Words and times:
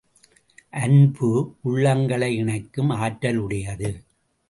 அன்பு, 0.69 1.55
உள்ளங்களை 1.65 2.29
இணைக்கும் 2.35 2.89
ஆற்றலுடையது. 2.89 3.91